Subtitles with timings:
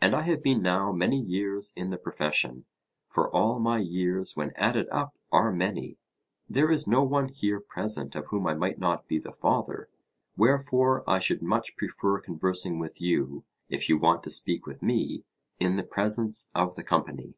[0.00, 2.66] And I have been now many years in the profession
[3.08, 5.98] for all my years when added up are many:
[6.48, 9.88] there is no one here present of whom I might not be the father.
[10.36, 15.24] Wherefore I should much prefer conversing with you, if you want to speak with me,
[15.58, 17.34] in the presence of the company.